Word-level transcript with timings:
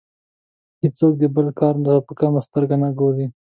هیڅوک 0.81 1.13
دې 1.19 1.27
خپل 1.31 1.47
کار 1.59 1.75
ته 1.85 1.93
په 2.07 2.13
کمه 2.19 2.39
سترګه 2.47 2.75
نه 2.83 2.89
ګوري. 2.99 3.25